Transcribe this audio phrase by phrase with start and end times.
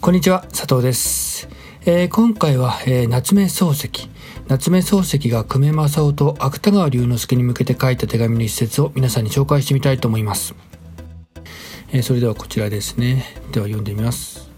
[0.00, 1.50] こんにちは、佐藤です。
[1.84, 4.08] えー、今回は、えー、夏目漱石。
[4.48, 10.54] 夏目漱石が久米正夫と芥川龍之介に向けて書いた手紙の一節を皆さんに紹介してみたいと思います。
[11.92, 13.36] えー、それではこちらですね。
[13.52, 14.48] では読んでみます。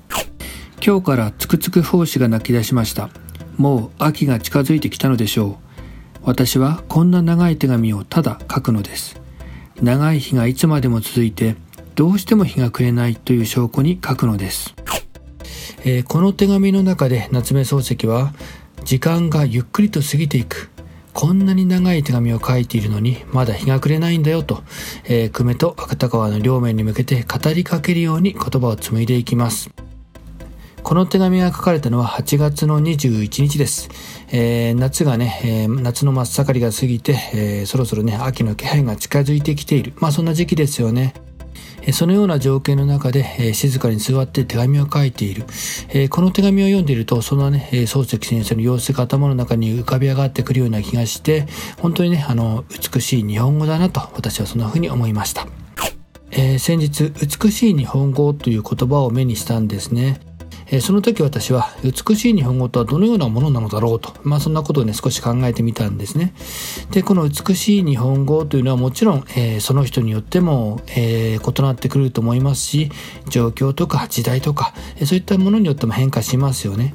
[0.81, 3.11] 今日からつくつく胞子が泣き出しました。
[3.57, 5.57] もう秋が近づいてきたのでしょう。
[6.23, 9.26] 私はこんな長い手紙をただ書くのです。
[9.83, 11.57] 長い日がいつまでも続いて、
[11.95, 14.75] どうしても日が暮れないという証拠に書くのです。
[15.85, 18.33] えー、この手紙の中で夏目漱石は
[18.85, 20.71] 時間がゆっくりと過ぎていく
[21.13, 24.63] こんなに長い手紙を書いているのにまだ日が暮れないんだよと、
[25.05, 29.71] えー、久米と芥川の両面に向けて語りかけるように言葉を紡いでいきます
[30.87, 33.89] この手紙が書かれたのは8月の21日です。
[34.31, 39.95] えー、夏がね、えー、夏の真っ盛りが過ぎて、えー、そろそろね、秋の気配が近づいてきている。
[39.97, 41.15] まあそんな時期ですよね。
[41.93, 45.47] そのような条件の中で静かに座って手紙を書いている。
[46.09, 51.49] この手紙を読んでいると、そのね、漱石先生の様子が頭の中に浮かび上がってくるような気がして、
[51.81, 55.49] 本当にね、あの、美しい日本語だなと、私はそんな風に思いました。
[56.31, 60.21] えー、先日、美しい日本語という言葉を目にしたんですね。
[60.69, 66.33] えー、その時私は美しい日本語とはどのようなものなのだろうと、まあそんなことをね少し考えてみたんですね。
[66.91, 72.91] で、この美しい日本語というのはもちろん、えー、その人によっても、えー、異なってくると思いますし、
[73.29, 76.95] 状況とか時代とか、え、そういったものによっても変化しますよね。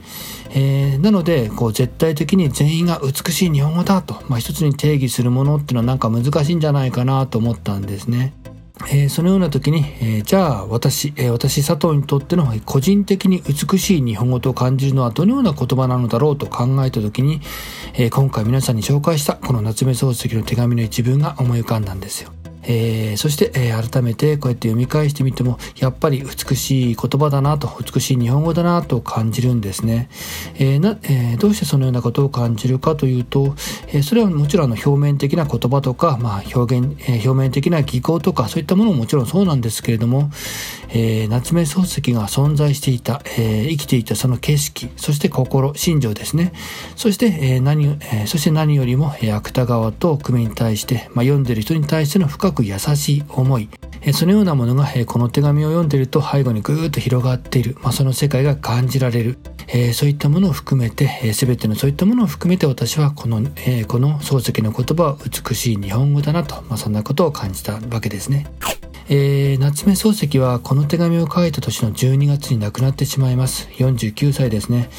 [0.53, 8.33] え、なので、こう絶対的に全員が美しい日本語だと、まあ一つに定義するものっていうのはなんか難しいんじゃないかなと思ったんですね。
[8.89, 17.41] えー、そのような時に、えー、じゃあ私、えー、私佐藤にとっての個人的に美しい日本語と感じるのはどのような言葉なのだろうと考えた時に、
[17.93, 22.31] え今回皆さんに紹介したこの夏目漱石の手紙の一文が思い浮かんだんですよ。
[22.71, 30.09] えー、そして、えー、改めてこうやって読み返してみてもやっぱり美しい言葉だなと美しい日本語だなと感じるんですね、
[30.55, 33.55] えーなえー、どうしてそのようなことを感じるかというと、
[33.87, 40.31] えー、それはもちろん表面的な言葉とか、まあ、表現、えー、表面的な技巧とかそういったものももちろんそうなんですけれども、
[40.89, 46.53] えー、夏目漱石が存在していた、えー、生きていたその景色そして心心情ですね。
[46.95, 53.69] そして、えー、何、えー、そして何よりも、え、芥川と久米に対して、まあ、読んでる人に対しての深くく優しい思い、
[54.13, 59.37] そのようなものがこの手紙を読んでいると背後にぐーっと広がっている、まあ、その世界が感じられる、
[59.93, 63.37] そういったものを含めて、すべてのそういったものを含めて私はこの、
[63.87, 65.17] この漱石の言葉は
[65.47, 68.47] 美しい日本語だなと、まあ、そんなことを感じたわけですね。
[69.13, 73.67] えー、夏目漱石はこの手紙を書いた年の12月に亡くなってしまいます。
[73.73, 74.89] 49歳ですね。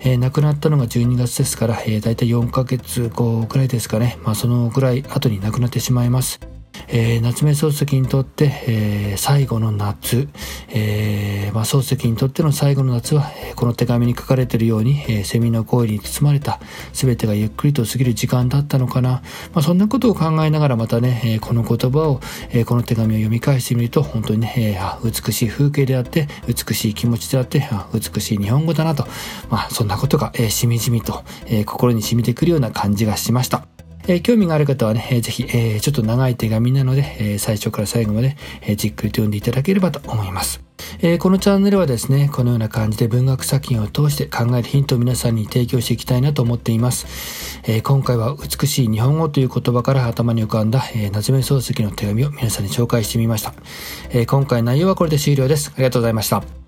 [0.00, 4.18] えー、亡くなったのが12月ですから、えー、大体4ヶ月後くらいですかね。
[4.24, 6.49] まあそのぐらい後に亡くなってしまいます。
[6.88, 10.28] えー、夏目漱石にとって、えー、最後の夏、
[10.68, 16.60] えー、まあ、漱石にとっての最後の夏は、この手紙に書かれているように、えー、セミの声に包まれた、
[16.92, 19.22] 全てがゆっくりと過ぎる時間だったのかな。
[19.52, 22.20] まあ、そんなことを考えながらまたね、えー、この言葉を、
[22.50, 29.06] えー、この手紙を読み返してみると、本当にね、えー、美しい風景であって、美しい気持ちであって、美しい日本語だなと、
[29.48, 33.79] まあ、そんなことが、えー、しみじみと、えー、心に染みてくるような感じがしました。
[34.08, 40.62] え、興味がある方はね、えー、ぜひ、え、ちょっと長い手紙なので、え、最初から最後まで、え、じっくりと読んでいただければと思います。
[41.02, 47.60] え、このチャンネルはですね、このような感じで文学作品を通して考えるヒントを皆さんに提供していきたいなと思っています。
[47.66, 53.54] え、今回は美しい日本語という言葉から頭に浮かんだ、え、夏目漱石の手紙を皆さんに紹介してみました。
[54.10, 55.72] え、今回内容はこれで終了です。
[55.74, 56.59] ありがとうございました。